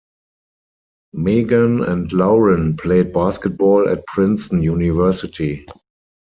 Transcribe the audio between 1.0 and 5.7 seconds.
Meagan and Lauren played basketball at Princeton University.